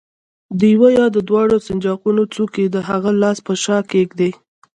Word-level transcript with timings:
د 0.59 0.61
یوه 0.73 0.89
یا 0.99 1.05
دواړو 1.29 1.57
سنجاقونو 1.67 2.23
څوکې 2.33 2.65
د 2.69 2.77
هغه 2.89 3.11
لاس 3.21 3.37
په 3.47 3.53
شا 3.63 3.77
کېږدئ. 3.91 4.31